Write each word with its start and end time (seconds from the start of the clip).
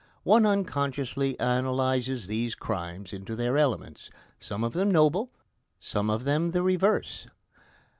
One 0.23 0.47
unconsciously 0.47 1.35
analyses 1.39 2.25
these 2.25 2.55
crimes 2.55 3.13
into 3.13 3.35
their 3.35 3.55
elements, 3.55 4.09
some 4.39 4.63
of 4.63 4.73
them 4.73 4.89
noble, 4.89 5.29
some 5.79 6.09
of 6.09 6.23
them 6.23 6.49
the 6.49 6.63
reverse. 6.63 7.27